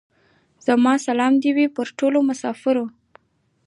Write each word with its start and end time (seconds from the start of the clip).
زما 0.65 0.93
سلام 1.07 1.33
دي 1.41 1.51
وې 1.55 1.67
پر 1.75 1.87
ټولو 1.99 2.19
مسافرو. 2.29 2.85